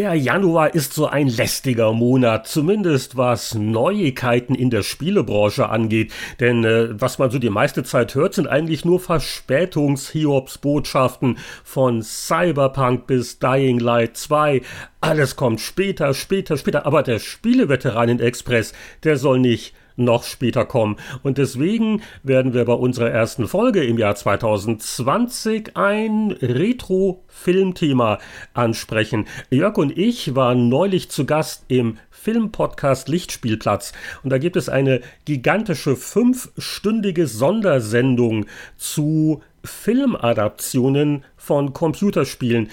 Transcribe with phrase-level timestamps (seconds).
[0.00, 6.10] Der Januar ist so ein lästiger Monat, zumindest was Neuigkeiten in der Spielebranche angeht.
[6.40, 13.08] Denn äh, was man so die meiste Zeit hört, sind eigentlich nur Verspätungs-Hiobs-Botschaften von Cyberpunk
[13.08, 14.62] bis Dying Light 2.
[15.02, 16.86] Alles kommt später, später, später.
[16.86, 18.72] Aber der Spieleveteranen-Express,
[19.04, 20.96] der soll nicht noch später kommen.
[21.22, 28.18] Und deswegen werden wir bei unserer ersten Folge im Jahr 2020 ein Retro-Filmthema
[28.54, 29.26] ansprechen.
[29.50, 33.92] Jörg und ich waren neulich zu Gast im Filmpodcast Lichtspielplatz.
[34.22, 42.68] Und da gibt es eine gigantische fünfstündige Sondersendung zu Filmadaptionen von Computerspielen.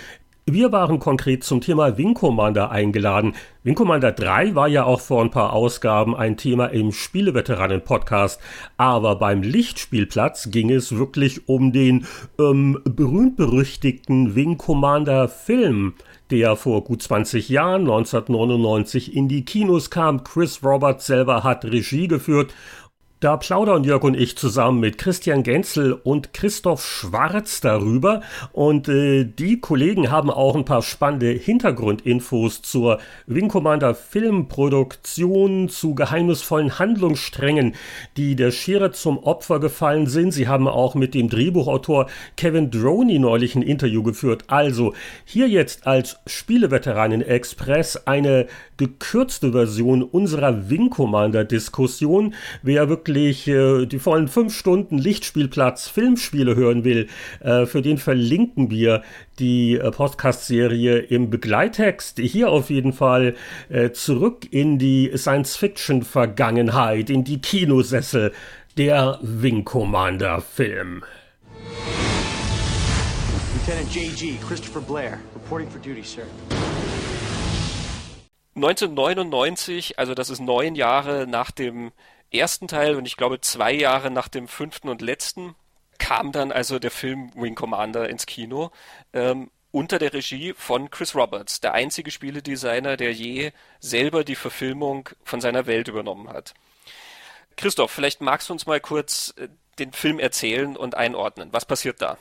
[0.49, 3.33] Wir waren konkret zum Thema Wing Commander eingeladen.
[3.63, 8.39] Wing Commander 3 war ja auch vor ein paar Ausgaben ein Thema im Spieleveteranen-Podcast.
[8.77, 12.05] Aber beim Lichtspielplatz ging es wirklich um den
[12.39, 15.95] ähm, berühmt-berüchtigten Wing Commander Film,
[16.31, 20.23] der vor gut 20 Jahren, 1999, in die Kinos kam.
[20.23, 22.53] Chris Roberts selber hat Regie geführt
[23.19, 28.21] da plaudern Jörg und ich zusammen mit Christian Genzel und Christoph Schwarz darüber.
[28.51, 35.95] Und äh, die Kollegen haben auch ein paar spannende Hintergrundinfos zur Wing Commander Filmproduktion, zu
[35.95, 37.73] geheimnisvollen Handlungssträngen,
[38.17, 40.31] die der Schere zum Opfer gefallen sind.
[40.31, 44.43] Sie haben auch mit dem Drehbuchautor Kevin Droney neulich ein Interview geführt.
[44.45, 44.93] Also
[45.25, 48.45] hier jetzt als Spieleveteranen Express eine
[48.77, 52.35] gekürzte Version unserer Wing Commander Diskussion.
[52.61, 57.07] Wer wirklich äh, die vollen fünf Stunden Lichtspielplatz Filmspiele hören will,
[57.39, 59.03] äh, für den verlinken wir
[59.39, 62.19] die äh, Podcast-Serie im Begleittext.
[62.19, 63.35] Hier auf jeden Fall
[63.69, 68.31] äh, zurück in die Science-Fiction-Vergangenheit, in die Kinosessel
[68.77, 71.03] der Wing Commander Film.
[73.67, 74.37] Lieutenant J.G.
[74.47, 76.23] Christopher Blair, reporting for duty, sir.
[78.55, 81.91] 1999, also das ist neun Jahre nach dem
[82.31, 85.55] ersten Teil und ich glaube zwei Jahre nach dem fünften und letzten,
[85.97, 88.71] kam dann also der Film Wing Commander ins Kino.
[89.13, 95.09] Ähm, unter der Regie von Chris Roberts, der einzige Spieledesigner, der je selber die Verfilmung
[95.23, 96.53] von seiner Welt übernommen hat.
[97.57, 99.49] Christoph, vielleicht magst du uns mal kurz äh,
[99.79, 101.49] den Film erzählen und einordnen.
[101.51, 102.17] Was passiert da?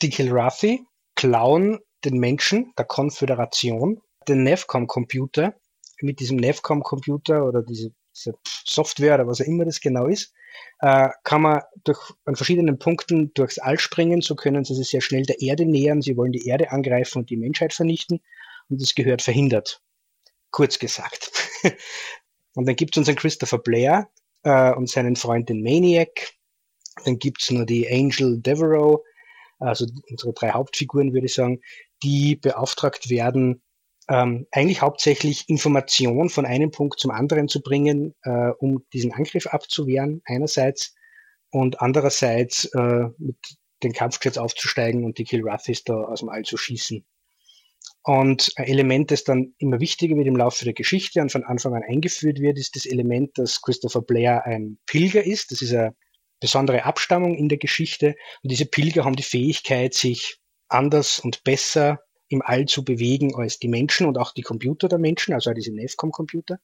[0.00, 5.54] Die Kilrathi klauen den Menschen der Konföderation den Nefcom-Computer,
[6.00, 10.32] mit diesem Nefcom-Computer oder diese, Software oder was auch immer das genau ist,
[10.80, 15.00] äh, kann man durch, an verschiedenen Punkten durchs All springen, so können sie sich sehr
[15.00, 18.20] schnell der Erde nähern, sie wollen die Erde angreifen und die Menschheit vernichten
[18.68, 19.80] und das gehört verhindert.
[20.50, 21.32] Kurz gesagt.
[22.54, 24.10] und dann gibt es unseren Christopher Blair
[24.42, 26.32] äh, und seinen Freund den Maniac.
[27.04, 29.02] Dann gibt es nur die Angel Devereaux,
[29.58, 31.60] also unsere drei Hauptfiguren, würde ich sagen,
[32.02, 33.62] die beauftragt werden,
[34.08, 39.46] ähm, eigentlich hauptsächlich Information von einem Punkt zum anderen zu bringen, äh, um diesen Angriff
[39.46, 40.94] abzuwehren, einerseits,
[41.50, 43.36] und andererseits äh, mit
[43.82, 47.04] den Kampfjets aufzusteigen und die Kilrathis da aus dem All zu schießen.
[48.04, 51.74] Und ein Element, das dann immer wichtiger wird im Laufe der Geschichte und von Anfang
[51.74, 55.52] an eingeführt wird, ist das Element, dass Christopher Blair ein Pilger ist.
[55.52, 55.94] Das ist eine
[56.40, 58.16] besondere Abstammung in der Geschichte.
[58.42, 60.38] Und diese Pilger haben die Fähigkeit, sich
[60.68, 62.00] anders und besser
[62.32, 65.72] im All zu bewegen als die Menschen und auch die Computer der Menschen, also diese
[65.72, 66.58] NEFCOM-Computer,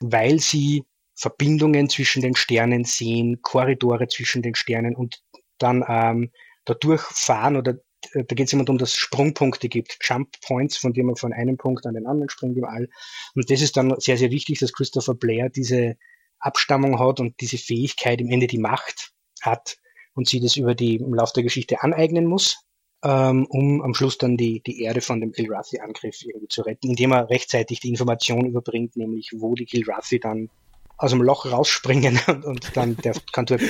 [0.00, 5.22] weil sie Verbindungen zwischen den Sternen sehen, Korridore zwischen den Sternen und
[5.58, 6.30] dann ähm,
[6.64, 7.78] dadurch fahren oder
[8.12, 11.16] äh, da geht es immer darum, dass es Sprungpunkte gibt, Jump Points, von denen man
[11.16, 12.88] von einem Punkt an den anderen springt im All.
[13.34, 15.96] Und das ist dann sehr, sehr wichtig, dass Christopher Blair diese
[16.38, 19.12] Abstammung hat und diese Fähigkeit im Ende die Macht
[19.42, 19.76] hat
[20.14, 22.64] und sie das über die im Laufe der Geschichte aneignen muss
[23.04, 27.12] ähm, um am Schluss dann die, die Erde von dem Kilrathi-Angriff irgendwie zu retten, indem
[27.12, 30.48] er rechtzeitig die Information überbringt, nämlich wo die Kilrathi dann
[30.96, 33.62] aus dem Loch rausspringen und, und dann der, kann, dort,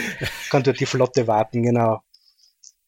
[0.51, 2.01] kann dort die Flotte warten, genau.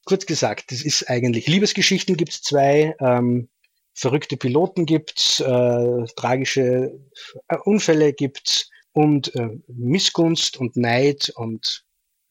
[0.05, 3.49] Kurz gesagt, das ist eigentlich Liebesgeschichten gibt's zwei, ähm,
[3.95, 7.01] verrückte Piloten gibt's, äh, tragische
[7.49, 11.84] äh, Unfälle gibt's und äh, Missgunst und Neid und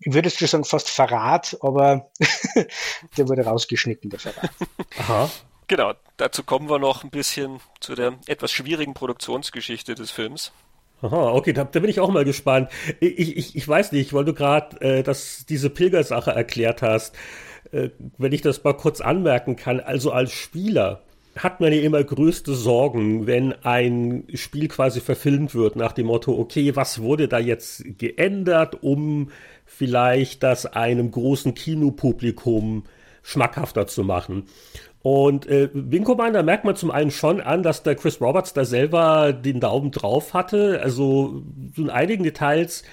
[0.05, 2.09] ich würde schon sagen, fast Verrat, aber
[3.17, 4.51] der wurde rausgeschnitten, der Verrat.
[4.99, 5.29] Aha.
[5.67, 10.51] Genau, dazu kommen wir noch ein bisschen zu der etwas schwierigen Produktionsgeschichte des Films.
[11.01, 12.69] Aha, okay, da, da bin ich auch mal gespannt.
[12.99, 15.15] Ich, ich, ich weiß nicht, weil du gerade äh,
[15.49, 17.15] diese Pilgersache erklärt hast,
[17.71, 21.01] äh, wenn ich das mal kurz anmerken kann, also als Spieler
[21.35, 26.37] hat man ja immer größte Sorgen, wenn ein Spiel quasi verfilmt wird nach dem Motto,
[26.37, 29.31] okay, was wurde da jetzt geändert, um
[29.65, 32.83] vielleicht das einem großen Kinopublikum
[33.23, 34.45] schmackhafter zu machen.
[35.01, 38.63] Und äh, Wing Commander merkt man zum einen schon an, dass der Chris Roberts da
[38.63, 40.79] selber den Daumen drauf hatte.
[40.81, 41.43] Also
[41.75, 42.83] so in einigen Details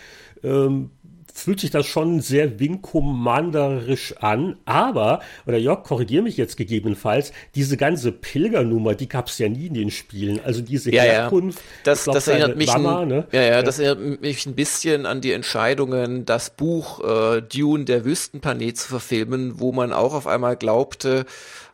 [0.43, 0.91] ähm,
[1.35, 7.77] fühlt sich das schon sehr Wing-Commanderisch an, aber, oder Jörg, korrigier mich jetzt gegebenenfalls, diese
[7.77, 10.41] ganze Pilgernummer, die gab es ja nie in den Spielen.
[10.45, 11.59] Also diese ja, Herkunft.
[11.59, 11.65] Ja.
[11.85, 13.27] Das, glaub, das erinnert mich Mama, ein, ne?
[13.33, 18.05] ja, ja, das erinnert mich ein bisschen an die Entscheidungen, das Buch äh, Dune, der
[18.05, 21.27] Wüstenplanet zu verfilmen, wo man auch auf einmal glaubte,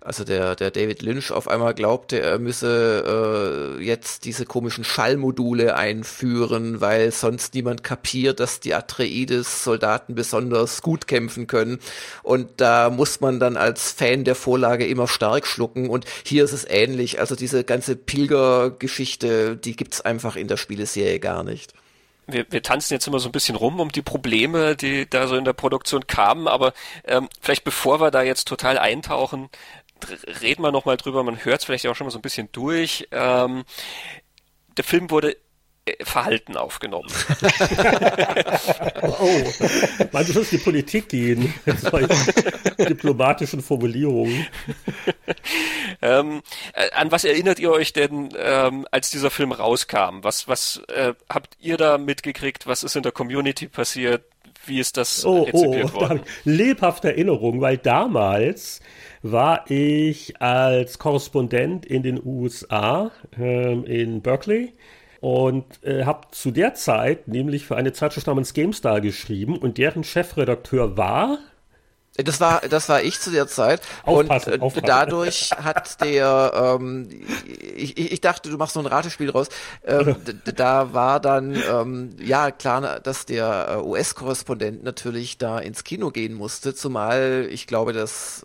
[0.06, 5.74] also der, der David Lynch auf einmal glaubte, er müsse äh, jetzt diese komischen Schallmodule
[5.76, 11.80] einführen, weil sonst niemand kapiert, dass die Atreides-Soldaten besonders gut kämpfen können.
[12.22, 15.90] Und da muss man dann als Fan der Vorlage immer stark schlucken.
[15.90, 17.18] Und hier ist es ähnlich.
[17.18, 21.74] Also diese ganze Pilgergeschichte, die gibt's einfach in der Spieleserie gar nicht
[22.26, 25.36] wir, wir tanzen jetzt immer so ein bisschen rum um die Probleme, die da so
[25.36, 26.72] in der Produktion kamen, aber
[27.04, 29.48] ähm, vielleicht bevor wir da jetzt total eintauchen,
[30.40, 33.08] reden wir nochmal drüber, man hört es vielleicht auch schon mal so ein bisschen durch.
[33.10, 33.64] Ähm,
[34.76, 35.36] der Film wurde
[35.86, 37.08] äh, Verhalten aufgenommen.
[39.02, 39.44] oh,
[40.12, 41.54] man muss die Politik gehen,
[42.78, 44.46] diplomatischen Formulierungen.
[46.02, 50.22] ähm, äh, an was erinnert ihr euch denn, ähm, als dieser Film rauskam?
[50.22, 52.66] Was, was äh, habt ihr da mitgekriegt?
[52.66, 54.24] Was ist in der Community passiert?
[54.66, 56.20] Wie ist das oh, rezipiert oh, worden?
[56.44, 58.80] lebhafte Erinnerung, weil damals
[59.22, 64.72] war ich als Korrespondent in den USA, ähm, in Berkeley
[65.20, 70.04] und äh, habe zu der Zeit nämlich für eine Zeitschrift namens GameStar geschrieben und deren
[70.04, 71.38] Chefredakteur war
[72.24, 73.82] das war, das war ich zu der Zeit.
[74.04, 74.86] Aufpassen, und äh, aufpassen.
[74.86, 77.08] dadurch hat der, ähm,
[77.76, 79.48] ich, ich dachte, du machst so ein Ratespiel draus.
[79.84, 80.16] Ähm,
[80.56, 86.34] da war dann, ähm, ja, klar, dass der äh, US-Korrespondent natürlich da ins Kino gehen
[86.34, 88.44] musste, zumal ich glaube, dass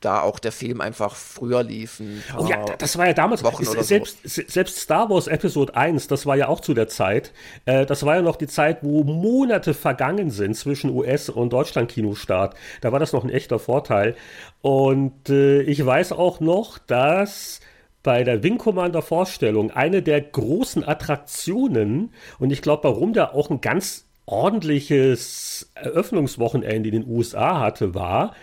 [0.00, 2.00] da auch der Film einfach früher lief.
[2.38, 4.42] oh ja, das war ja damals, Wochen selbst, so.
[4.46, 7.32] selbst Star Wars Episode 1, das war ja auch zu der Zeit,
[7.64, 12.54] äh, das war ja noch die Zeit, wo Monate vergangen sind zwischen US- und Deutschland-Kinostart.
[12.80, 14.14] Da war das noch ein echter Vorteil.
[14.60, 17.60] Und äh, ich weiß auch noch, dass
[18.02, 23.50] bei der Wing Commander Vorstellung eine der großen Attraktionen, und ich glaube, warum der auch
[23.50, 28.34] ein ganz ordentliches Eröffnungswochenende in den USA hatte, war,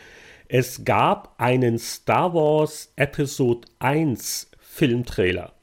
[0.47, 5.53] es gab einen Star Wars Episode 1 Filmtrailer.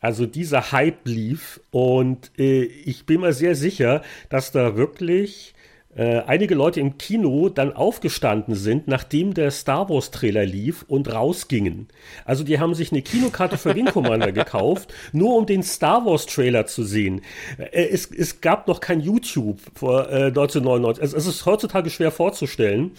[0.00, 5.54] Also dieser Hype lief und äh, ich bin mir sehr sicher, dass da wirklich
[5.94, 11.12] äh, einige Leute im Kino dann aufgestanden sind, nachdem der Star Wars Trailer lief und
[11.12, 11.88] rausgingen.
[12.24, 16.26] Also die haben sich eine Kinokarte für Wing Commander gekauft, nur um den Star Wars
[16.26, 17.20] Trailer zu sehen.
[17.58, 21.02] Äh, es, es gab noch kein YouTube vor äh, 1999.
[21.02, 22.92] Also es ist heutzutage schwer vorzustellen.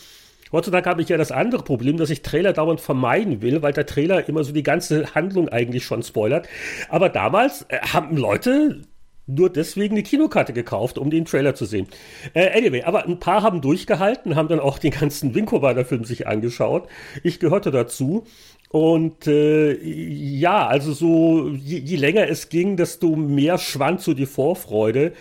[0.53, 3.85] Heutzutage habe ich ja das andere Problem, dass ich Trailer dauernd vermeiden will, weil der
[3.85, 6.47] Trailer immer so die ganze Handlung eigentlich schon spoilert.
[6.87, 8.83] Aber damals äh, haben Leute
[9.25, 11.87] nur deswegen eine Kinokarte gekauft, um den Trailer zu sehen.
[12.33, 16.87] Äh, anyway, aber ein paar haben durchgehalten, haben dann auch den ganzen Winkowader-Film sich angeschaut.
[17.23, 18.25] Ich gehörte dazu.
[18.73, 24.25] Und äh, ja, also so, je, je, länger es ging, desto mehr schwand so die
[24.25, 25.13] Vorfreude.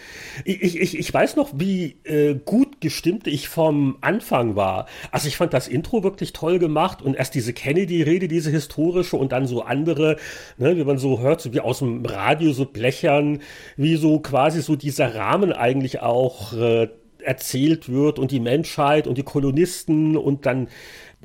[0.46, 4.86] Ich, ich, ich weiß noch, wie äh, gut gestimmt ich vom Anfang war.
[5.10, 9.32] Also ich fand das Intro wirklich toll gemacht und erst diese Kennedy-Rede, diese historische und
[9.32, 10.16] dann so andere,
[10.56, 13.40] ne, wie man so hört, so wie aus dem Radio so blechern,
[13.76, 19.18] wie so quasi so dieser Rahmen eigentlich auch äh, erzählt wird und die Menschheit und
[19.18, 20.68] die Kolonisten und dann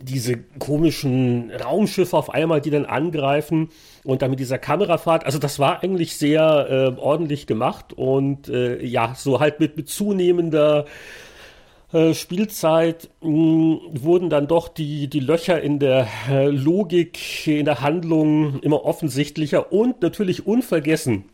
[0.02, 3.70] diese komischen Raumschiffe auf einmal, die dann angreifen
[4.04, 5.26] und dann mit dieser Kamerafahrt.
[5.26, 9.90] Also das war eigentlich sehr äh, ordentlich gemacht und äh, ja, so halt mit, mit
[9.90, 10.86] zunehmender
[11.94, 17.82] äh, Spielzeit mh, wurden dann doch die, die Löcher in der äh, Logik, in der
[17.82, 21.26] Handlung immer offensichtlicher und natürlich unvergessen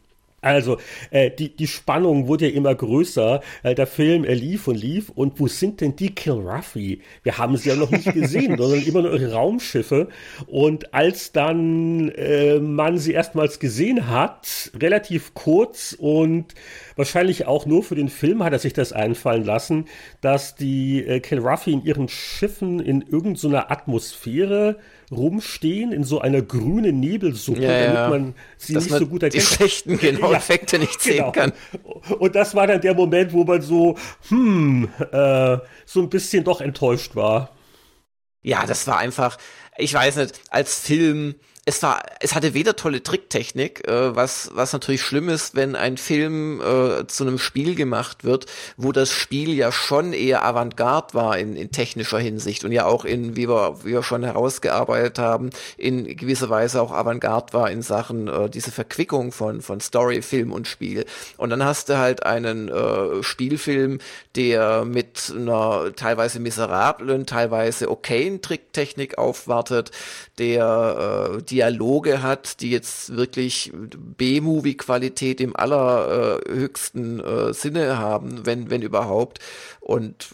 [0.44, 0.78] also,
[1.12, 3.42] äh, die, die Spannung wurde ja immer größer.
[3.64, 5.10] Äh, der Film, er lief und lief.
[5.10, 7.02] Und wo sind denn die Kilruffy?
[7.24, 10.10] Wir haben sie ja noch nicht gesehen, sondern immer nur ihre Raumschiffe.
[10.48, 16.54] Und als dann äh, man sie erstmals gesehen hat, relativ kurz und
[16.96, 19.86] wahrscheinlich auch nur für den Film hat er sich das einfallen lassen,
[20.22, 24.78] dass die äh, Kilruffy in ihren Schiffen in irgendeiner so Atmosphäre
[25.14, 29.24] rumstehen in so einer grünen Nebelsuppe, ja, damit man sie Dass nicht man so gut
[29.24, 29.42] erkennt.
[29.42, 31.32] Die schlechten genau, ja, Effekte nicht sehen genau.
[31.32, 31.54] kann.
[32.20, 33.98] Und das war dann der Moment, wo man so,
[34.30, 37.56] hm, äh, so ein bisschen doch enttäuscht war.
[38.42, 39.38] Ja, das war einfach,
[39.78, 44.74] ich weiß nicht, als Film es war, es hatte weder tolle Tricktechnik, äh, was, was
[44.74, 49.54] natürlich schlimm ist, wenn ein Film äh, zu einem Spiel gemacht wird, wo das Spiel
[49.54, 53.86] ja schon eher Avantgarde war in, in technischer Hinsicht und ja auch in, wie wir,
[53.86, 58.72] wie wir schon herausgearbeitet haben, in gewisser Weise auch Avantgarde war in Sachen äh, diese
[58.72, 61.06] Verquickung von, von Story, Film und Spiel.
[61.38, 64.00] Und dann hast du halt einen äh, Spielfilm,
[64.36, 69.92] der mit einer teilweise miserablen, teilweise okayen Tricktechnik aufwartet,
[70.38, 78.72] der äh, Dialoge hat, die jetzt wirklich B-Movie-Qualität im allerhöchsten äh, äh, Sinne haben, wenn,
[78.72, 79.38] wenn überhaupt.
[79.80, 80.30] Und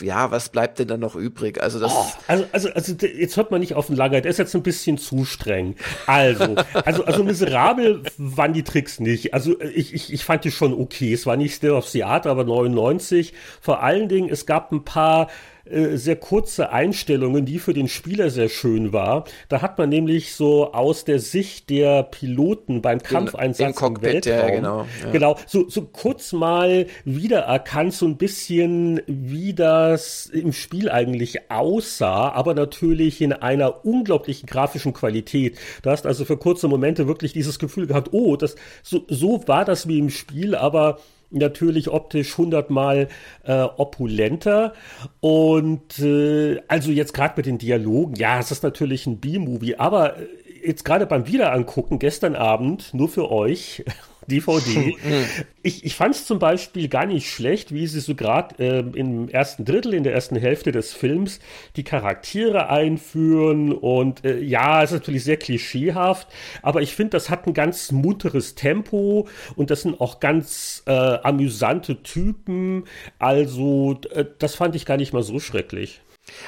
[0.00, 1.62] ja, was bleibt denn dann noch übrig?
[1.62, 1.92] Also das.
[1.94, 4.64] Oh, also, also, also jetzt hört man nicht auf den Lager, der ist jetzt ein
[4.64, 5.76] bisschen zu streng.
[6.06, 9.32] Also, also, also miserabel waren die Tricks nicht.
[9.32, 11.12] Also ich, ich, ich fand die schon okay.
[11.12, 13.32] Es war nicht Still of the Art, aber 99.
[13.60, 15.28] Vor allen Dingen, es gab ein paar
[15.64, 19.24] äh, sehr kurze Einstellungen, die für den Spieler sehr schön war.
[19.48, 24.50] Da hat man nämlich so aus der Sicht der Piloten beim Kampfeinsatz im Weltraum, ja,
[24.50, 25.10] genau, ja.
[25.10, 32.30] genau so, so kurz mal wiedererkannt, so ein bisschen, wie das im Spiel eigentlich aussah,
[32.32, 35.56] aber natürlich in einer unglaublichen grafischen Qualität.
[35.82, 39.64] Du hast also für kurze Momente wirklich dieses Gefühl gehabt, oh, das, so, so war
[39.64, 40.98] das wie im Spiel, aber
[41.30, 43.08] natürlich optisch hundertmal
[43.44, 44.72] äh, opulenter.
[45.20, 50.18] Und äh, also jetzt gerade mit den Dialogen, ja, es ist natürlich ein B-Movie, aber
[50.18, 50.26] äh,
[50.64, 53.84] jetzt gerade beim Wiederangucken gestern Abend, nur für euch,
[54.28, 54.96] DVD.
[55.62, 59.28] ich ich fand es zum Beispiel gar nicht schlecht, wie sie so gerade äh, im
[59.28, 61.40] ersten Drittel, in der ersten Hälfte des Films
[61.76, 63.72] die Charaktere einführen.
[63.72, 66.28] Und äh, ja, es ist natürlich sehr klischeehaft,
[66.62, 70.92] aber ich finde, das hat ein ganz munteres Tempo und das sind auch ganz äh,
[70.92, 72.84] amüsante Typen.
[73.18, 76.00] Also, äh, das fand ich gar nicht mal so schrecklich.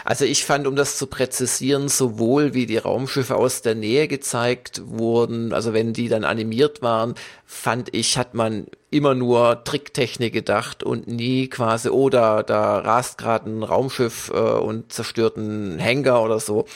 [0.05, 4.83] Also ich fand, um das zu präzisieren, sowohl wie die Raumschiffe aus der Nähe gezeigt
[4.87, 7.15] wurden, also wenn die dann animiert waren,
[7.45, 13.19] fand ich, hat man immer nur Tricktechnik gedacht und nie quasi, oh, da, da rast
[13.19, 16.67] gerade ein Raumschiff äh, und zerstört einen Hangar oder so.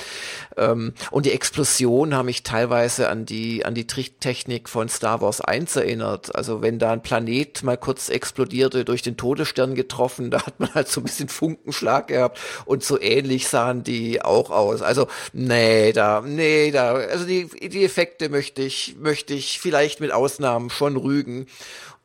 [0.57, 5.41] Ähm, und die Explosion haben mich teilweise an die, an die Tricktechnik von Star Wars
[5.41, 6.35] 1 erinnert.
[6.35, 10.75] Also wenn da ein Planet mal kurz explodierte, durch den Todesstern getroffen, da hat man
[10.75, 14.83] halt so ein bisschen Funkenschlag gehabt und so ähnlich sahen die auch aus.
[14.83, 20.11] Also, nee, da, nee, da, also die, die Effekte möchte ich, möchte ich vielleicht mit
[20.11, 21.47] Ausnahmen schon rügen.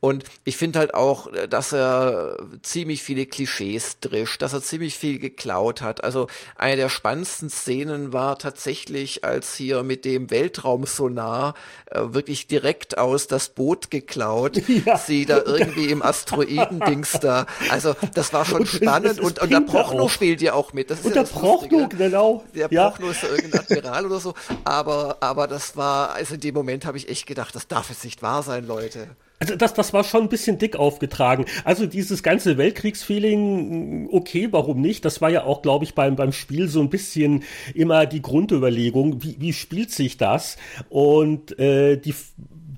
[0.06, 4.96] Und ich finde halt auch, äh, dass er ziemlich viele Klischees drischt, dass er ziemlich
[5.00, 6.04] viel geklaut hat.
[6.04, 11.56] Also eine der spannendsten Szenen war tatsächlich, als hier mit dem Weltraumsonar
[11.88, 14.96] äh, wirklich direkt aus das Boot geklaut, ja.
[15.00, 17.48] sie da irgendwie im Asteroidendings da.
[17.72, 19.20] Also das war schon und spannend.
[19.20, 20.92] Und, und der Prochno spielt ja auch mit.
[20.92, 22.44] Das ist und ja der Prochno, genau.
[22.54, 22.92] Der ja.
[22.92, 24.36] Prochno ist ja irgendein Admiral oder so.
[24.66, 28.04] Aber, aber das war, also in dem Moment habe ich echt gedacht, das darf jetzt
[28.04, 29.08] nicht wahr sein, Leute.
[29.40, 31.46] Also das, das war schon ein bisschen dick aufgetragen.
[31.66, 35.04] Also dieses ganze Weltkriegsfeeling, okay, warum nicht?
[35.04, 39.22] Das war ja auch, glaube ich, beim, beim Spiel so ein bisschen immer die Grundüberlegung,
[39.24, 40.58] wie, wie spielt sich das?
[40.90, 42.16] Und äh, die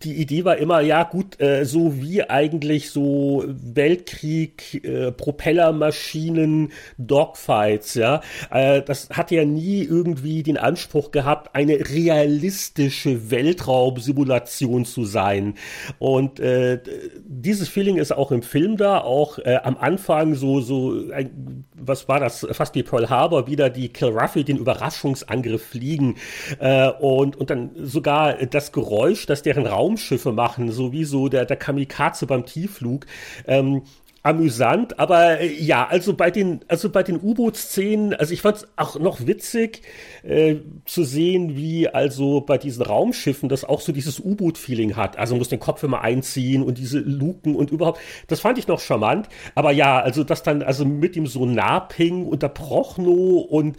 [0.04, 7.96] die Idee war immer, ja gut, äh, so wie eigentlich so Weltkrieg, äh, Propellermaschinen, Dogfights,
[7.96, 8.22] ja.
[8.52, 15.56] Äh, das hat ja nie irgendwie den Anspruch gehabt, eine realistische Weltraumsimulation zu sein.
[16.00, 16.80] Und äh,
[17.26, 22.08] dieses Feeling ist auch im Film da, auch äh, am Anfang so, so, ein, was
[22.08, 26.16] war das, fast wie Pearl Harbor, wieder die Kilraffy, den Überraschungsangriff fliegen.
[26.60, 31.30] Äh, und, und dann sogar das Geräusch, das deren Raum Raumschiffe machen, so wie so
[31.30, 33.06] der, der Kamikaze beim Tiefflug.
[33.48, 33.84] Ähm,
[34.24, 38.68] amüsant, aber äh, ja, also bei den, also bei den U-Boot-Szenen, also ich fand es
[38.76, 39.84] auch noch witzig
[40.24, 45.18] äh, zu sehen, wie also bei diesen Raumschiffen das auch so dieses U-Boot-Feeling hat.
[45.18, 48.02] Also muss den Kopf immer einziehen und diese Luken und überhaupt.
[48.28, 49.30] Das fand ich noch charmant.
[49.56, 53.78] Aber ja, also das dann also mit dem Sonarping und der Prochno und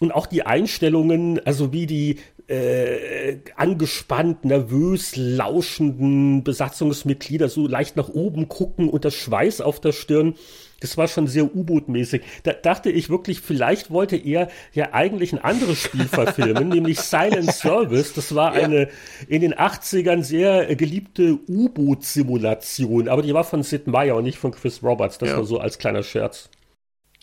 [0.00, 2.18] und auch die Einstellungen, also wie die
[2.50, 9.92] äh, angespannt, nervös lauschenden Besatzungsmitglieder so leicht nach oben gucken und das Schweiß auf der
[9.92, 10.34] Stirn.
[10.80, 12.22] Das war schon sehr U-Boot-mäßig.
[12.42, 17.52] Da dachte ich wirklich, vielleicht wollte er ja eigentlich ein anderes Spiel verfilmen, nämlich Silent
[17.52, 18.14] Service.
[18.14, 18.88] Das war eine
[19.28, 24.50] in den 80ern sehr geliebte U-Boot-Simulation, aber die war von Sid Meier und nicht von
[24.50, 25.18] Chris Roberts.
[25.18, 25.36] Das ja.
[25.36, 26.48] war so als kleiner Scherz.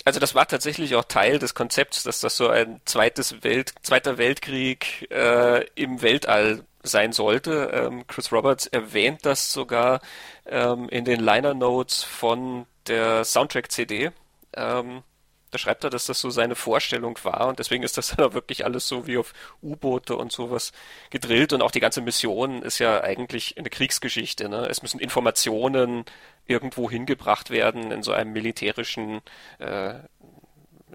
[0.05, 4.17] Also das war tatsächlich auch Teil des Konzepts, dass das so ein zweites Welt, zweiter
[4.17, 7.71] Weltkrieg äh, im Weltall sein sollte.
[7.73, 9.99] Ähm, Chris Roberts erwähnt das sogar
[10.45, 14.11] ähm, in den Liner Notes von der Soundtrack-CD.
[14.55, 15.03] Ähm,
[15.51, 18.33] Da schreibt er, dass das so seine Vorstellung war und deswegen ist das dann auch
[18.33, 20.71] wirklich alles so wie auf U-Boote und sowas
[21.09, 24.49] gedrillt und auch die ganze Mission ist ja eigentlich eine Kriegsgeschichte.
[24.49, 24.67] Ne?
[24.69, 26.05] Es müssen Informationen
[26.45, 29.21] irgendwo hingebracht werden in so einem militärischen
[29.59, 29.95] äh,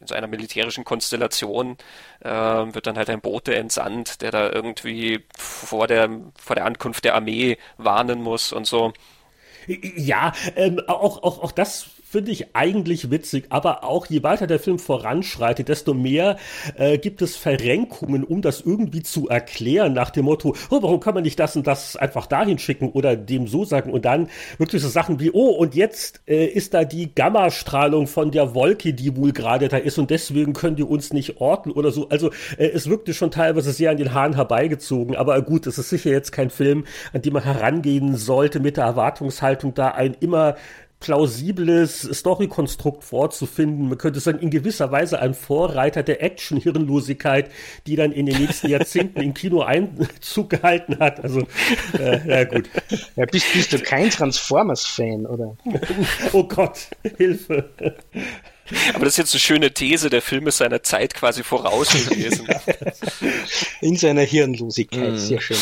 [0.00, 1.76] in so einer militärischen Konstellation
[2.20, 7.04] äh, wird dann halt ein Bote entsandt, der da irgendwie vor der vor der Ankunft
[7.04, 8.92] der Armee warnen muss und so.
[9.68, 14.58] Ja, ähm, auch, auch, auch das finde ich eigentlich witzig, aber auch je weiter der
[14.58, 16.36] Film voranschreitet, desto mehr
[16.76, 21.14] äh, gibt es Verrenkungen, um das irgendwie zu erklären, nach dem Motto, oh, warum kann
[21.14, 24.28] man nicht das und das einfach dahin schicken oder dem so sagen und dann
[24.58, 28.92] wirklich so Sachen wie, oh, und jetzt äh, ist da die Gammastrahlung von der Wolke,
[28.92, 32.10] die wohl gerade da ist und deswegen können die uns nicht orten oder so.
[32.10, 35.88] Also äh, es wirkte schon teilweise sehr an den Haaren herbeigezogen, aber gut, es ist
[35.88, 40.56] sicher jetzt kein Film, an dem man herangehen sollte mit der Erwartungshaltung, da ein immer
[41.02, 43.88] plausibles Storykonstrukt vorzufinden.
[43.88, 47.50] Man könnte sagen, in gewisser Weise ein Vorreiter der Action-Hirnlosigkeit,
[47.88, 51.22] die dann in den nächsten Jahrzehnten im Kino Einzug gehalten hat.
[51.22, 51.40] Also,
[51.98, 52.70] äh, ja gut.
[53.16, 55.56] Ja, bist, bist du kein Transformers-Fan, oder?
[56.32, 56.86] oh Gott,
[57.18, 57.68] Hilfe.
[58.94, 62.46] Aber das ist jetzt eine schöne These, der Film ist seiner Zeit quasi voraus gewesen.
[63.80, 65.16] In seiner Hirnlosigkeit, mm.
[65.16, 65.56] sehr schön.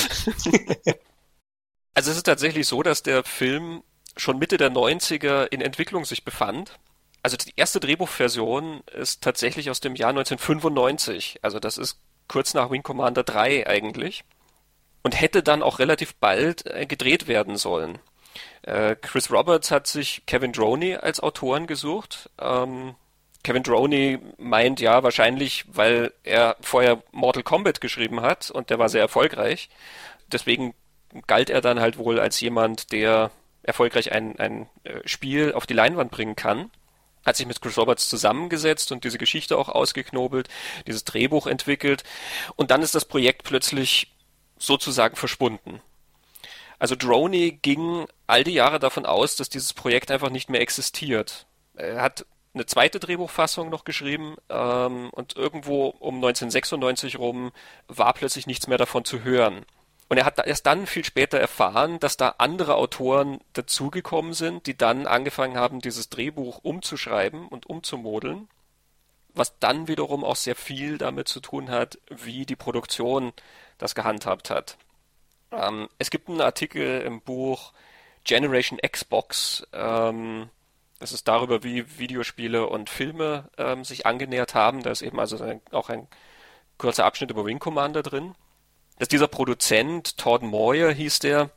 [1.94, 3.82] Also es ist tatsächlich so, dass der Film
[4.16, 6.78] schon Mitte der 90er in Entwicklung sich befand.
[7.22, 11.38] Also die erste Drehbuchversion ist tatsächlich aus dem Jahr 1995.
[11.42, 11.98] Also das ist
[12.28, 14.24] kurz nach Wing Commander 3 eigentlich.
[15.02, 17.98] Und hätte dann auch relativ bald äh, gedreht werden sollen.
[18.62, 22.28] Äh, Chris Roberts hat sich Kevin Droney als Autoren gesucht.
[22.38, 22.94] Ähm,
[23.42, 28.90] Kevin Droney meint ja wahrscheinlich, weil er vorher Mortal Kombat geschrieben hat und der war
[28.90, 29.70] sehr erfolgreich.
[30.30, 30.74] Deswegen
[31.26, 33.30] galt er dann halt wohl als jemand, der
[33.70, 36.70] erfolgreich ein, ein äh, Spiel auf die Leinwand bringen kann,
[37.24, 40.48] hat sich mit Chris Roberts zusammengesetzt und diese Geschichte auch ausgeknobelt,
[40.86, 42.04] dieses Drehbuch entwickelt
[42.56, 44.12] und dann ist das Projekt plötzlich
[44.58, 45.80] sozusagen verschwunden.
[46.78, 51.46] Also Droney ging all die Jahre davon aus, dass dieses Projekt einfach nicht mehr existiert.
[51.74, 57.52] Er hat eine zweite Drehbuchfassung noch geschrieben ähm, und irgendwo um 1996 rum
[57.86, 59.64] war plötzlich nichts mehr davon zu hören.
[60.10, 64.76] Und er hat erst dann viel später erfahren, dass da andere Autoren dazugekommen sind, die
[64.76, 68.48] dann angefangen haben, dieses Drehbuch umzuschreiben und umzumodeln,
[69.34, 73.32] was dann wiederum auch sehr viel damit zu tun hat, wie die Produktion
[73.78, 74.78] das gehandhabt hat.
[75.52, 77.72] Ähm, es gibt einen Artikel im Buch
[78.24, 80.50] Generation Xbox, ähm,
[80.98, 84.82] das ist darüber, wie Videospiele und Filme ähm, sich angenähert haben.
[84.82, 85.38] Da ist eben also
[85.70, 86.08] auch ein
[86.78, 88.34] kurzer Abschnitt über Wing Commander drin
[89.00, 91.48] dass dieser Produzent, Todd Moyer hieß der,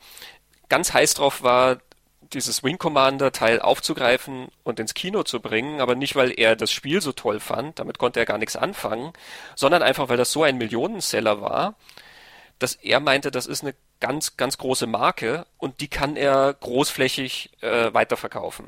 [0.69, 1.79] ganz heiß drauf war,
[2.31, 6.71] dieses Wing Commander Teil aufzugreifen und ins Kino zu bringen, aber nicht, weil er das
[6.71, 9.11] Spiel so toll fand, damit konnte er gar nichts anfangen,
[9.57, 11.75] sondern einfach, weil das so ein Millionenseller war,
[12.59, 17.51] dass er meinte, das ist eine ganz, ganz große Marke und die kann er großflächig
[17.59, 18.67] äh, weiterverkaufen.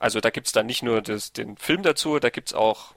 [0.00, 2.96] Also da gibt's dann nicht nur das, den Film dazu, da gibt's auch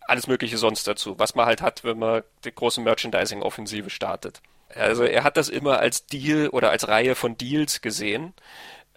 [0.00, 4.42] alles Mögliche sonst dazu, was man halt hat, wenn man die große Merchandising-Offensive startet.
[4.74, 8.34] Also er hat das immer als Deal oder als Reihe von Deals gesehen.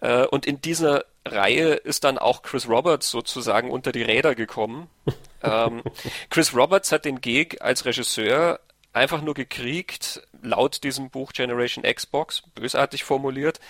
[0.00, 4.88] Äh, und in dieser Reihe ist dann auch Chris Roberts sozusagen unter die Räder gekommen.
[5.42, 5.82] ähm,
[6.30, 8.60] Chris Roberts hat den Gig als Regisseur
[8.92, 13.60] einfach nur gekriegt, laut diesem Buch Generation Xbox, bösartig formuliert,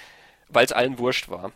[0.48, 1.52] weil es allen wurscht war.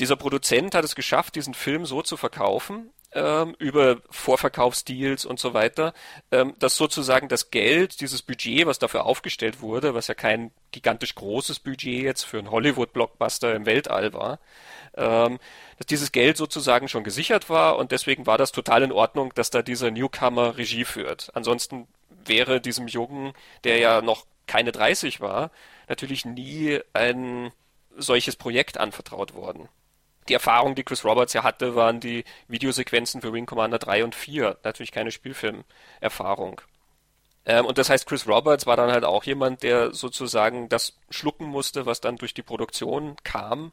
[0.00, 5.54] Dieser Produzent hat es geschafft, diesen Film so zu verkaufen, ähm, über Vorverkaufsdeals und so
[5.54, 5.92] weiter,
[6.30, 11.14] ähm, dass sozusagen das Geld, dieses Budget, was dafür aufgestellt wurde, was ja kein gigantisch
[11.14, 14.38] großes Budget jetzt für einen Hollywood-Blockbuster im Weltall war,
[14.96, 15.38] ähm,
[15.78, 19.50] dass dieses Geld sozusagen schon gesichert war und deswegen war das total in Ordnung, dass
[19.50, 21.30] da dieser Newcomer Regie führt.
[21.34, 21.86] Ansonsten
[22.24, 23.32] wäre diesem Jungen,
[23.64, 25.50] der ja noch keine 30 war,
[25.88, 27.52] natürlich nie ein
[27.96, 29.68] solches Projekt anvertraut worden
[30.28, 34.14] die Erfahrung, die Chris Roberts ja hatte, waren die Videosequenzen für Wing Commander 3 und
[34.14, 34.58] 4.
[34.62, 36.60] Natürlich keine Spielfilmerfahrung.
[37.44, 41.46] Ähm, und das heißt, Chris Roberts war dann halt auch jemand, der sozusagen das schlucken
[41.46, 43.72] musste, was dann durch die Produktion kam.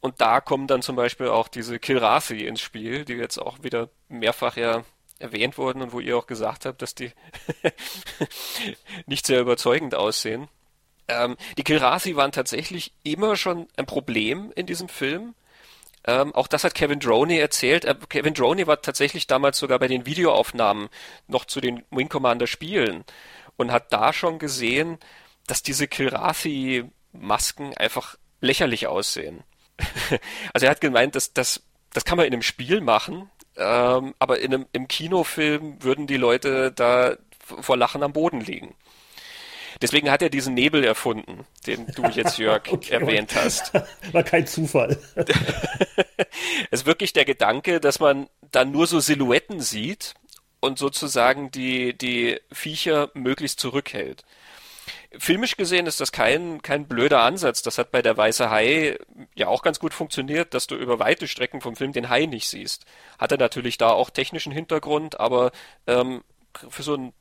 [0.00, 3.90] Und da kommen dann zum Beispiel auch diese Kilrathi ins Spiel, die jetzt auch wieder
[4.08, 4.84] mehrfach ja
[5.18, 7.12] erwähnt wurden und wo ihr auch gesagt habt, dass die
[9.06, 10.48] nicht sehr überzeugend aussehen.
[11.08, 15.34] Ähm, die Kilrathi waren tatsächlich immer schon ein Problem in diesem Film
[16.06, 17.84] ähm, auch das hat Kevin Droney erzählt.
[17.84, 20.88] Äh, Kevin Droney war tatsächlich damals sogar bei den Videoaufnahmen
[21.26, 23.04] noch zu den Wing Commander Spielen
[23.56, 24.98] und hat da schon gesehen,
[25.46, 29.42] dass diese Kilrathi-Masken einfach lächerlich aussehen.
[30.52, 34.40] also er hat gemeint, dass das, das kann man in einem Spiel machen, ähm, aber
[34.40, 38.74] in einem, im Kinofilm würden die Leute da vor Lachen am Boden liegen.
[39.82, 43.72] Deswegen hat er diesen Nebel erfunden, den du jetzt, Jörg, okay, erwähnt hast.
[44.12, 44.98] War kein Zufall.
[46.70, 50.14] es ist wirklich der Gedanke, dass man dann nur so Silhouetten sieht
[50.60, 54.24] und sozusagen die, die Viecher möglichst zurückhält.
[55.18, 57.62] Filmisch gesehen ist das kein, kein blöder Ansatz.
[57.62, 58.98] Das hat bei der Weiße Hai
[59.34, 62.48] ja auch ganz gut funktioniert, dass du über weite Strecken vom Film den Hai nicht
[62.48, 62.84] siehst.
[63.18, 65.52] Hatte natürlich da auch technischen Hintergrund, aber
[65.86, 66.22] ähm,
[66.68, 67.12] für so ein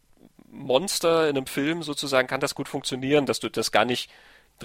[0.56, 4.10] Monster in einem Film sozusagen kann das gut funktionieren, dass du das gar nicht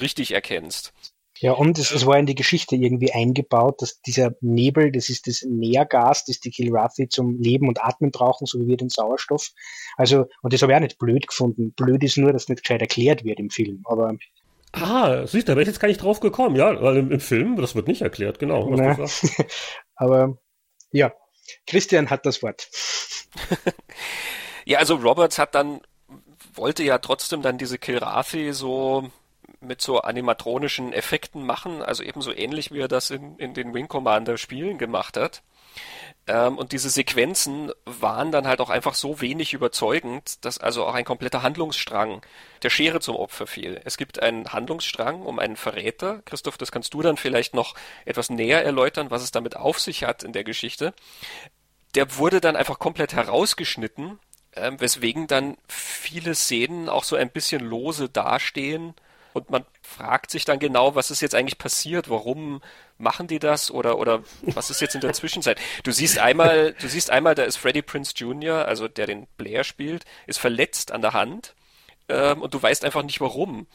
[0.00, 0.92] richtig erkennst.
[1.38, 5.26] Ja, und es, es war in die Geschichte irgendwie eingebaut, dass dieser Nebel, das ist
[5.26, 9.50] das Nährgas, das die Kilrathi zum Leben und Atmen brauchen, so wie wir den Sauerstoff.
[9.96, 11.72] Also, und das habe ich auch nicht blöd gefunden.
[11.72, 13.82] Blöd ist nur, dass nicht gescheit erklärt wird im Film.
[13.84, 14.16] Aber
[14.72, 17.20] Ah, siehst du, da wäre ich jetzt gar nicht drauf gekommen, ja, weil im, im
[17.20, 18.70] Film, das wird nicht erklärt, genau.
[19.96, 20.38] aber
[20.92, 21.12] ja,
[21.66, 22.68] Christian hat das Wort.
[24.70, 25.80] ja, also Roberts hat dann,
[26.54, 29.10] wollte ja trotzdem dann diese Kilrathi so
[29.60, 33.88] mit so animatronischen Effekten machen, also ebenso ähnlich wie er das in, in den Wing
[33.88, 35.42] Commander Spielen gemacht hat.
[36.28, 40.94] Ähm, und diese Sequenzen waren dann halt auch einfach so wenig überzeugend, dass also auch
[40.94, 42.22] ein kompletter Handlungsstrang
[42.62, 43.80] der Schere zum Opfer fiel.
[43.84, 46.22] Es gibt einen Handlungsstrang um einen Verräter.
[46.26, 50.04] Christoph, das kannst du dann vielleicht noch etwas näher erläutern, was es damit auf sich
[50.04, 50.94] hat in der Geschichte.
[51.96, 54.20] Der wurde dann einfach komplett herausgeschnitten,
[54.52, 58.94] äh, weswegen dann viele Szenen auch so ein bisschen lose dastehen
[59.32, 62.62] und man fragt sich dann genau, was ist jetzt eigentlich passiert, warum
[62.98, 65.58] machen die das oder oder was ist jetzt in der Zwischenzeit?
[65.84, 69.64] Du siehst einmal, du siehst einmal, da ist Freddie Prince Jr., also der den Blair
[69.64, 71.54] spielt, ist verletzt an der Hand
[72.08, 73.66] ähm, und du weißt einfach nicht warum.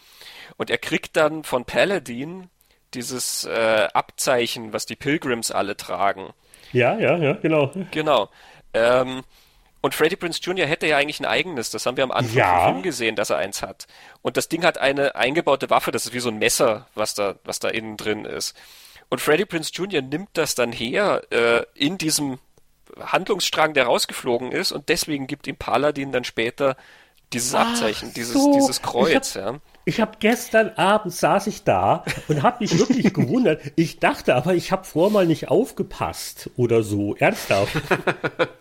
[0.57, 2.49] Und er kriegt dann von Paladin
[2.93, 6.33] dieses äh, Abzeichen, was die Pilgrims alle tragen.
[6.71, 7.71] Ja, ja, ja, genau.
[7.91, 8.29] Genau.
[8.73, 9.23] Ähm,
[9.85, 10.65] und Freddie Prince Jr.
[10.65, 11.69] hätte ja eigentlich ein eigenes.
[11.69, 12.65] Das haben wir am Anfang ja.
[12.65, 13.85] vom gesehen, dass er eins hat.
[14.23, 15.91] Und das Ding hat eine eingebaute Waffe.
[15.91, 18.57] Das ist wie so ein Messer, was da, was da innen drin ist.
[19.09, 20.01] Und Freddie Prince Jr.
[20.01, 22.39] nimmt das dann her äh, in diesem
[22.99, 24.71] Handlungsstrang, der rausgeflogen ist.
[24.71, 26.77] Und deswegen gibt ihm Paladin dann später
[27.31, 28.53] dieses Abzeichen, dieses, so.
[28.55, 29.35] dieses Kreuz.
[29.35, 29.59] Hab, ja.
[29.87, 33.61] Ich habe gestern Abend saß ich da und habe mich wirklich gewundert.
[33.75, 37.15] Ich dachte aber, ich habe vorher mal nicht aufgepasst oder so.
[37.15, 37.75] Ernsthaft.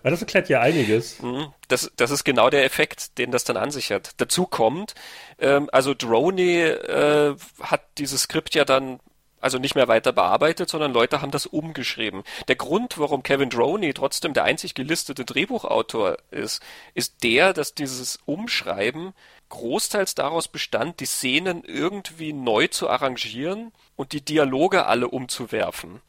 [0.03, 1.23] Weil das erklärt ja einiges.
[1.23, 1.47] Mhm.
[1.69, 4.11] Das, das ist genau der Effekt, den das dann an sich hat.
[4.19, 4.95] Dazu kommt,
[5.39, 9.01] ähm, also Droney äh, hat dieses Skript ja dann
[9.41, 12.23] also nicht mehr weiter bearbeitet, sondern Leute haben das umgeschrieben.
[12.49, 16.63] Der Grund, warum Kevin Droney trotzdem der einzig gelistete Drehbuchautor ist,
[16.95, 19.13] ist der, dass dieses Umschreiben
[19.55, 26.01] großteils daraus bestand, die Szenen irgendwie neu zu arrangieren und die Dialoge alle umzuwerfen.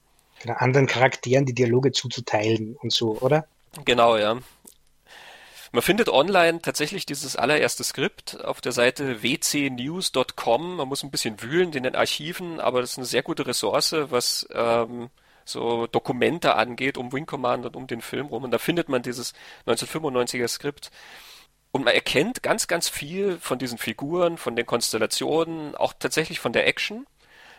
[0.41, 3.47] Genau, anderen Charakteren die Dialoge zuzuteilen und so, oder?
[3.85, 4.39] Genau, ja.
[5.71, 10.77] Man findet online tatsächlich dieses allererste Skript auf der Seite wcnews.com.
[10.77, 13.93] Man muss ein bisschen wühlen in den Archiven, aber das ist eine sehr gute Ressource,
[14.09, 15.09] was ähm,
[15.43, 18.43] so Dokumente angeht, um Wing Commander und um den Film rum.
[18.43, 19.33] Und da findet man dieses
[19.67, 20.91] 1995er Skript.
[21.75, 26.53] Und man erkennt ganz, ganz viel von diesen Figuren, von den Konstellationen, auch tatsächlich von
[26.53, 27.05] der Action.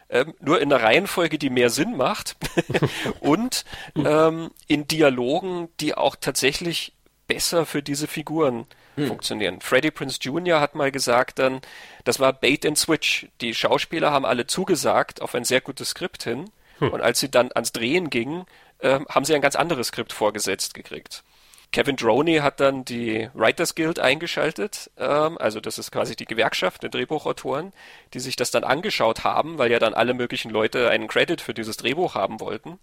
[0.08, 2.34] Ähm, nur in einer Reihenfolge, die mehr Sinn macht
[3.20, 6.94] und ähm, in Dialogen, die auch tatsächlich
[7.26, 9.08] besser für diese Figuren hm.
[9.08, 9.60] funktionieren.
[9.60, 10.62] Freddie Prince Jr.
[10.62, 11.60] hat mal gesagt dann,
[12.04, 13.28] das war Bait and Switch.
[13.42, 16.88] Die Schauspieler haben alle zugesagt auf ein sehr gutes Skript hin hm.
[16.88, 18.46] und als sie dann ans Drehen gingen,
[18.78, 21.22] äh, haben sie ein ganz anderes Skript vorgesetzt gekriegt.
[21.76, 26.82] Kevin Droney hat dann die Writers Guild eingeschaltet, ähm, also das ist quasi die Gewerkschaft
[26.82, 27.74] der Drehbuchautoren,
[28.14, 31.52] die sich das dann angeschaut haben, weil ja dann alle möglichen Leute einen Credit für
[31.52, 32.78] dieses Drehbuch haben wollten.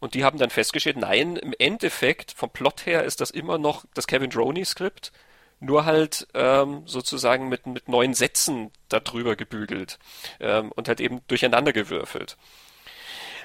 [0.00, 3.84] Und die haben dann festgestellt, nein, im Endeffekt, vom Plot her ist das immer noch
[3.92, 5.12] das Kevin Droney-Skript,
[5.60, 9.98] nur halt ähm, sozusagen mit, mit neuen Sätzen darüber gebügelt
[10.40, 12.38] ähm, und halt eben durcheinander gewürfelt.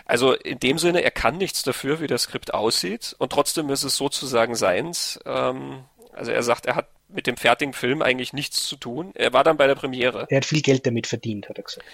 [0.07, 3.83] Also in dem Sinne, er kann nichts dafür, wie das Skript aussieht und trotzdem ist
[3.83, 5.19] es sozusagen seins.
[5.25, 9.11] Ähm, also er sagt, er hat mit dem fertigen Film eigentlich nichts zu tun.
[9.15, 10.25] Er war dann bei der Premiere.
[10.29, 11.85] Er hat viel Geld damit verdient, hat er gesagt.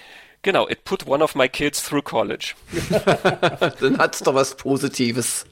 [0.44, 2.54] Genau, it put one of my kids through college.
[3.80, 5.46] Dann hat's doch was Positives.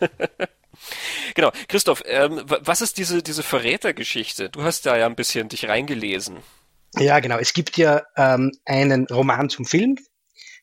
[1.34, 4.50] genau, Christoph, ähm, was ist diese, diese Verrätergeschichte?
[4.50, 6.38] Du hast da ja ein bisschen dich reingelesen.
[6.98, 7.38] Ja, genau.
[7.38, 9.96] Es gibt ja ähm, einen Roman zum Film,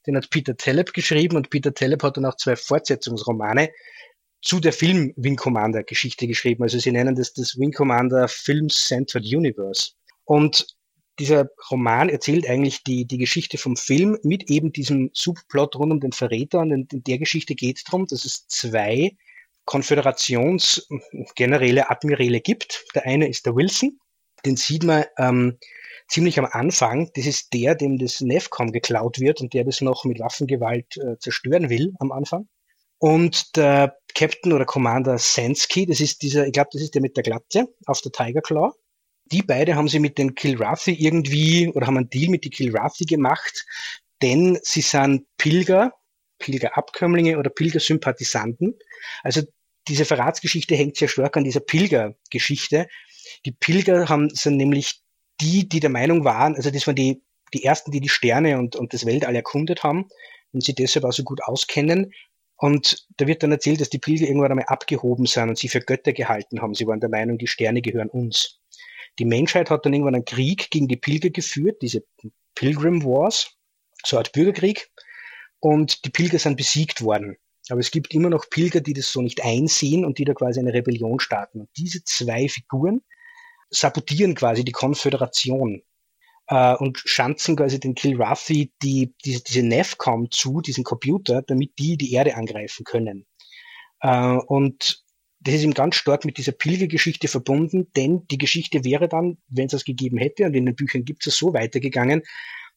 [0.05, 3.69] den hat Peter Taleb geschrieben und Peter Taleb hat dann auch zwei Fortsetzungsromane
[4.41, 6.63] zu der Film Wing Commander Geschichte geschrieben.
[6.63, 9.91] Also sie nennen das das Wing Commander Film Centered Universe.
[10.25, 10.67] Und
[11.19, 15.99] dieser Roman erzählt eigentlich die, die Geschichte vom Film mit eben diesem Subplot rund um
[15.99, 16.59] den Verräter.
[16.59, 19.17] Und in, in der Geschichte geht es darum, dass es zwei
[19.65, 22.85] Konföderationsgeneräle, Admiräle gibt.
[22.95, 23.99] Der eine ist der Wilson,
[24.45, 25.57] den sieht man ähm,
[26.07, 27.11] ziemlich am Anfang.
[27.15, 31.17] Das ist der, dem das NEFCOM geklaut wird und der das noch mit Waffengewalt äh,
[31.19, 32.47] zerstören will am Anfang.
[32.97, 37.15] Und der Captain oder Commander Sansky, das ist dieser, ich glaube, das ist der mit
[37.15, 38.73] der Glatze auf der Tiger Claw.
[39.31, 43.05] Die beide haben sie mit den Kilrathi irgendwie oder haben einen Deal mit den Kilrathi
[43.05, 43.65] gemacht,
[44.21, 45.93] denn sie sind Pilger,
[46.39, 48.77] Pilgerabkömmlinge oder Pilgersympathisanten.
[49.23, 49.43] Also
[49.87, 52.87] diese Verratsgeschichte hängt sehr stark an dieser Pilgergeschichte.
[53.45, 55.01] Die Pilger haben, sind nämlich
[55.41, 57.21] die, die der Meinung waren, also das waren die,
[57.53, 60.07] die ersten, die die Sterne und, und das Weltall erkundet haben
[60.51, 62.11] und sie deshalb auch so gut auskennen.
[62.57, 65.79] Und da wird dann erzählt, dass die Pilger irgendwann einmal abgehoben sind und sie für
[65.79, 66.73] Götter gehalten haben.
[66.73, 68.59] Sie waren der Meinung, die Sterne gehören uns.
[69.17, 72.03] Die Menschheit hat dann irgendwann einen Krieg gegen die Pilger geführt, diese
[72.55, 73.55] Pilgrim Wars,
[74.05, 74.91] so eine Art Bürgerkrieg.
[75.61, 77.37] Und die Pilger sind besiegt worden.
[77.69, 80.59] Aber es gibt immer noch Pilger, die das so nicht einsehen und die da quasi
[80.59, 81.61] eine Rebellion starten.
[81.61, 83.01] Und diese zwei Figuren
[83.69, 85.81] sabotieren quasi die Konföderation
[86.47, 91.97] äh, und schanzen quasi den Kilrathi die, die, diese NEFCOM zu, diesen Computer, damit die
[91.97, 93.25] die Erde angreifen können.
[94.01, 95.03] Äh, und
[95.41, 99.67] das ist ihm ganz stark mit dieser Pilgergeschichte verbunden, denn die Geschichte wäre dann, wenn
[99.67, 102.23] es das gegeben hätte, und in den Büchern gibt es so weitergegangen,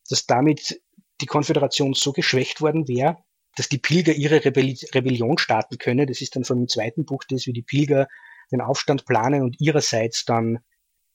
[0.08, 0.80] dass damit
[1.20, 3.16] die Konföderation so geschwächt worden wäre,
[3.56, 6.06] dass die Pilger ihre Rebell Rebellion starten können.
[6.06, 8.08] Das ist dann von dem zweiten Buch das, wie die Pilger
[8.50, 10.60] den Aufstand planen und ihrerseits dann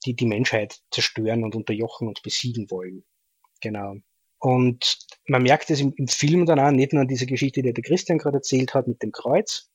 [0.06, 3.04] die die Menschheit zerstören und unterjochen und besiegen wollen.
[3.62, 3.96] Genau.
[4.40, 7.74] Und man merkt es im, im Film dann auch, nicht nur an dieser Geschichte, die
[7.74, 9.70] der Christian gerade erzählt hat mit dem Kreuz,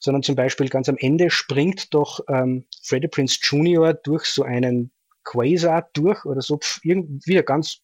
[0.00, 3.94] sondern zum Beispiel ganz am Ende springt doch ähm, Freddie Prince Jr.
[3.94, 4.90] durch so einen
[5.24, 7.80] Quasar durch oder so, wieder ganz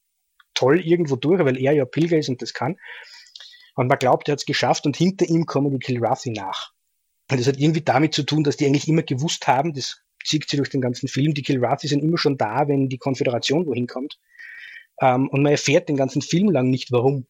[0.54, 2.78] toll irgendwo durch, weil er ja Pilger ist und das kann.
[3.76, 6.72] Und man glaubt, er hat es geschafft und hinter ihm kommen die Kilrathi nach.
[7.30, 10.48] Und das hat irgendwie damit zu tun, dass die eigentlich immer gewusst haben, das zieht
[10.48, 13.86] sie durch den ganzen Film, die Kilrathi sind immer schon da, wenn die Konföderation wohin
[13.86, 14.18] kommt.
[15.00, 17.26] Ähm, und man erfährt den ganzen Film lang nicht, warum.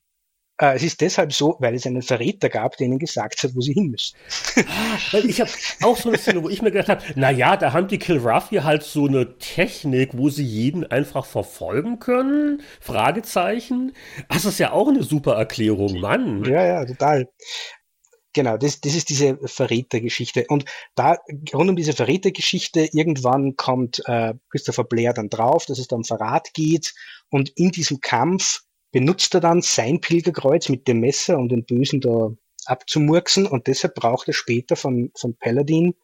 [0.59, 3.61] Äh, es ist deshalb so, weil es einen Verräter gab, der ihnen gesagt hat, wo
[3.61, 4.16] sie hin müssen.
[5.11, 5.50] weil ich habe
[5.83, 8.57] auch so eine Szene, wo ich mir gedacht habe, na ja, da haben die Kilrathi
[8.59, 12.62] halt so eine Technik, wo sie jeden einfach verfolgen können?
[12.80, 13.94] Fragezeichen.
[14.28, 16.44] Das ist ja auch eine super Erklärung, Mann.
[16.44, 17.28] Ja, ja, total.
[18.35, 20.47] Genau, das, das ist diese Verrätergeschichte.
[20.49, 20.64] Und
[20.97, 21.18] da,
[21.55, 26.05] rund um diese Verrätergeschichte, irgendwann kommt äh, Christopher Blair dann drauf, dass es da um
[26.05, 26.92] Verrat geht.
[27.31, 32.01] Und in diesem Kampf benutzt er dann sein Pilgerkreuz mit dem Messer, um den Bösen
[32.01, 32.33] da
[32.66, 33.47] abzumurksen.
[33.47, 35.94] Und deshalb braucht er später von, von Paladin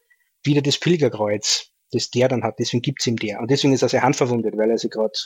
[0.44, 2.60] wieder das Pilgerkreuz, das der dann hat.
[2.60, 3.40] Deswegen gibt's ihm der.
[3.40, 5.18] Und deswegen ist er sehr handverwundet, weil er sich gerade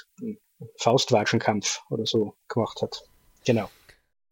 [0.78, 3.04] Faustwatschenkampf oder so gemacht hat.
[3.44, 3.68] Genau.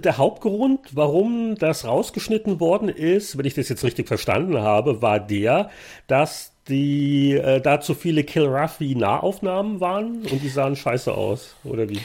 [0.04, 5.20] Der Hauptgrund, warum das rausgeschnitten worden ist, wenn ich das jetzt richtig verstanden habe, war
[5.20, 5.70] der,
[6.06, 12.00] dass die äh, da zu viele Kilrathi-Nahaufnahmen waren und die sahen scheiße aus, oder wie?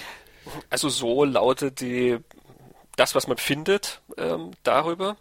[0.70, 2.18] Also so lautet die
[2.96, 5.18] das, was man findet ähm, darüber,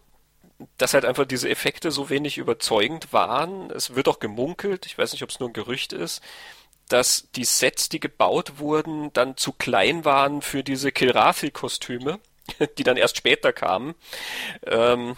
[0.79, 3.71] dass halt einfach diese Effekte so wenig überzeugend waren.
[3.71, 6.23] Es wird auch gemunkelt, ich weiß nicht, ob es nur ein Gerücht ist,
[6.89, 12.19] dass die Sets, die gebaut wurden, dann zu klein waren für diese Kilrathi-Kostüme
[12.79, 13.95] die dann erst später kamen.
[14.67, 15.17] Ähm,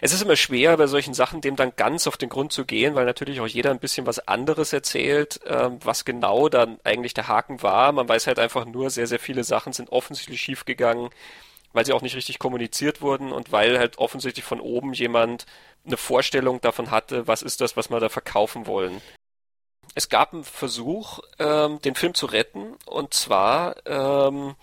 [0.00, 2.94] es ist immer schwer, bei solchen Sachen dem dann ganz auf den Grund zu gehen,
[2.94, 7.28] weil natürlich auch jeder ein bisschen was anderes erzählt, ähm, was genau dann eigentlich der
[7.28, 7.92] Haken war.
[7.92, 11.10] Man weiß halt einfach nur, sehr, sehr viele Sachen sind offensichtlich schiefgegangen,
[11.72, 15.46] weil sie auch nicht richtig kommuniziert wurden und weil halt offensichtlich von oben jemand
[15.84, 19.00] eine Vorstellung davon hatte, was ist das, was wir da verkaufen wollen.
[19.94, 24.54] Es gab einen Versuch, ähm, den Film zu retten, und zwar ähm,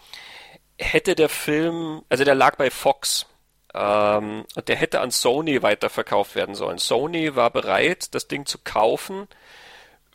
[0.83, 3.25] hätte der Film, also der lag bei Fox,
[3.73, 6.77] ähm, und der hätte an Sony weiterverkauft werden sollen.
[6.77, 9.27] Sony war bereit, das Ding zu kaufen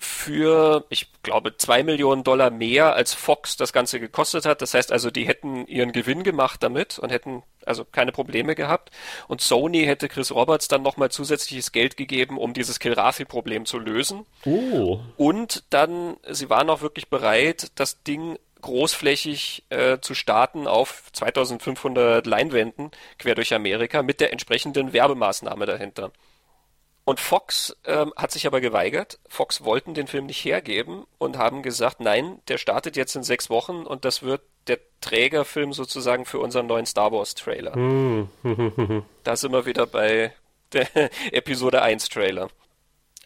[0.01, 4.63] für, ich glaube, zwei Millionen Dollar mehr als Fox das Ganze gekostet hat.
[4.63, 8.93] Das heißt also, die hätten ihren Gewinn gemacht damit und hätten also keine Probleme gehabt.
[9.27, 14.25] Und Sony hätte Chris Roberts dann nochmal zusätzliches Geld gegeben, um dieses Kilrathi-Problem zu lösen.
[14.45, 15.01] Oh.
[15.17, 22.27] Und dann, sie waren auch wirklich bereit, das Ding großflächig äh, zu starten auf 2500
[22.27, 26.13] Leinwänden quer durch Amerika mit der entsprechenden Werbemaßnahme dahinter.
[27.05, 29.19] Und Fox ähm, hat sich aber geweigert.
[29.29, 33.49] Fox wollten den Film nicht hergeben und haben gesagt, nein, der startet jetzt in sechs
[33.49, 37.75] Wochen und das wird der Trägerfilm sozusagen für unseren neuen Star Wars Trailer.
[37.75, 38.29] Hm.
[39.25, 40.35] da sind wir wieder bei
[40.73, 40.87] der
[41.33, 42.51] Episode 1 Trailer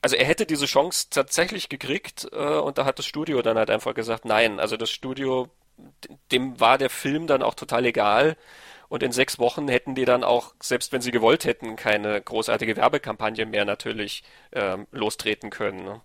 [0.02, 3.70] also er hätte diese Chance tatsächlich gekriegt äh, und da hat das Studio dann halt
[3.70, 5.48] einfach gesagt, nein, also das Studio,
[6.32, 8.36] dem war der Film dann auch total egal
[8.88, 12.76] Und in sechs Wochen hätten die dann auch, selbst wenn sie gewollt hätten, keine großartige
[12.76, 15.84] Werbekampagne mehr natürlich ähm, lostreten können.
[15.84, 16.02] Ne?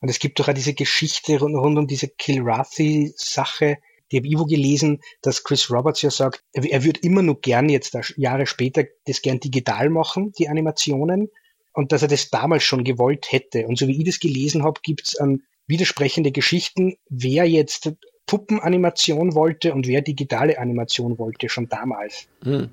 [0.00, 3.78] Und es gibt doch auch diese Geschichte rund, rund um diese Kilrathi-Sache,
[4.10, 7.40] die habe ich wo gelesen, dass Chris Roberts ja sagt, er, er würde immer nur
[7.40, 11.30] gern jetzt Jahre später das gern digital machen, die Animationen,
[11.76, 13.66] und dass er das damals schon gewollt hätte.
[13.66, 17.92] Und so wie ich das gelesen habe, gibt es an widersprechende Geschichten, wer jetzt
[18.24, 22.28] Puppenanimation wollte und wer digitale Animation wollte, schon damals.
[22.42, 22.70] Hm.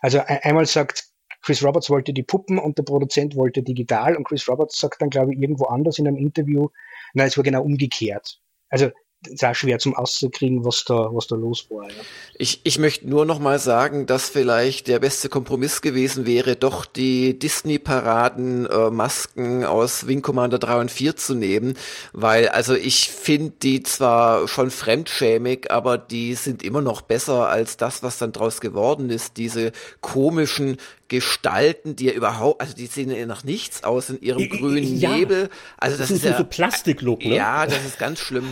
[0.00, 1.04] Also einmal sagt
[1.42, 5.10] Chris Roberts wollte die Puppen und der Produzent wollte digital und Chris Roberts sagt dann,
[5.10, 6.68] glaube ich, irgendwo anders in einem Interview,
[7.12, 8.40] na, es war genau umgekehrt.
[8.70, 8.90] Also
[9.26, 11.88] ist auch schwer zum auszukriegen, was da, was da los war.
[11.88, 11.94] Ja.
[12.38, 16.84] Ich, ich möchte nur noch mal sagen, dass vielleicht der beste Kompromiss gewesen wäre, doch
[16.84, 21.74] die Disney-Paraden äh, Masken aus Wing Commander 3 und 4 zu nehmen,
[22.12, 27.76] weil also ich finde die zwar schon fremdschämig, aber die sind immer noch besser als
[27.76, 29.36] das, was dann draus geworden ist.
[29.36, 30.76] Diese komischen
[31.08, 35.16] Gestalten, die ja überhaupt, also die sehen ja nach nichts aus in ihrem grünen ja,
[35.16, 35.48] Nebel.
[35.78, 37.36] Also das, das ist, ist ja so Plastiklook, ne?
[37.36, 38.48] Ja, das ist ganz schlimm.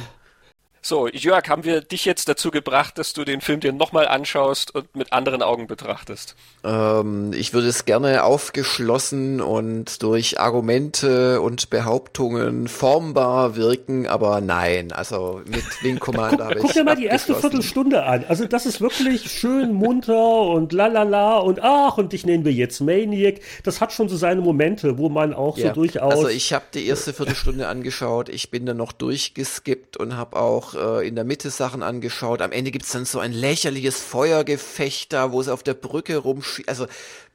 [0.87, 4.75] So, Jörg, haben wir dich jetzt dazu gebracht, dass du den Film dir nochmal anschaust
[4.75, 6.37] und mit anderen Augen betrachtest?
[6.63, 14.93] Ähm, ich würde es gerne aufgeschlossen und durch Argumente und Behauptungen formbar wirken, aber nein,
[14.93, 16.61] also mit Wing Commander habe ich.
[16.61, 18.27] Guck dir mal die erste Viertelstunde an.
[18.29, 22.83] Also das ist wirklich schön munter und lalala und ach, und dich nennen wir jetzt
[22.83, 23.41] Maniac.
[23.63, 25.69] Das hat schon so seine Momente, wo man auch ja.
[25.69, 26.13] so durchaus.
[26.13, 30.74] Also ich habe die erste Viertelstunde angeschaut, ich bin dann noch durchgeskippt und habe auch
[30.75, 32.43] äh, in der Mitte Sachen angeschaut.
[32.43, 36.69] Am Ende gibt's dann so ein lächerliches Feuergefecht da, wo sie auf der Brücke rumschießen.
[36.69, 36.87] Also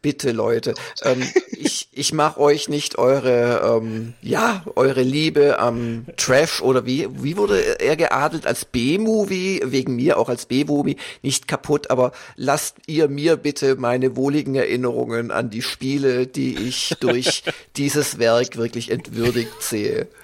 [0.02, 0.73] bitte Leute,
[1.04, 7.08] ähm, ich, ich mach euch nicht eure, ähm, ja, eure Liebe am Trash oder wie,
[7.21, 12.78] wie wurde er geadelt als B-Movie, wegen mir auch als B-Movie, nicht kaputt, aber lasst
[12.88, 17.43] ihr mir bitte meine wohligen Erinnerungen an die Spiele, die ich durch
[17.78, 20.08] dieses Werk wirklich entwürdigt sehe.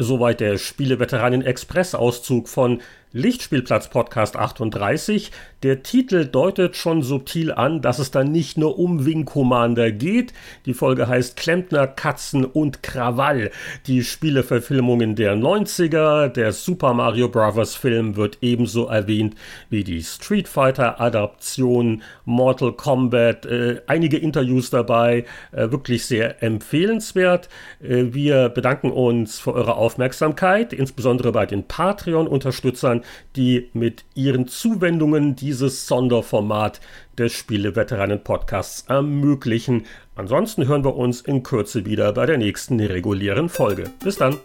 [0.00, 2.80] Soweit der Spieleveteranen Express Auszug von
[3.12, 5.30] Lichtspielplatz Podcast 38.
[5.62, 10.34] Der Titel deutet schon subtil an, dass es dann nicht nur um Wing Commander geht.
[10.66, 13.50] Die Folge heißt Klempner, Katzen und Krawall.
[13.86, 17.74] Die Spieleverfilmungen der 90er, der Super Mario Bros.
[17.74, 19.34] Film wird ebenso erwähnt
[19.70, 27.48] wie die Street Fighter Adaption, Mortal Kombat, äh, einige Interviews dabei, äh, wirklich sehr empfehlenswert.
[27.80, 33.02] Äh, wir bedanken uns für eure Aufmerksamkeit, insbesondere bei den Patreon-Unterstützern Zuhörern,
[33.36, 36.80] die mit ihren Zuwendungen dieses Sonderformat
[37.16, 39.86] des Spieleveteranen-Podcasts ermöglichen.
[40.16, 43.84] Ansonsten hören wir uns in Kürze wieder bei der nächsten regulären Folge.
[44.02, 44.36] Bis dann!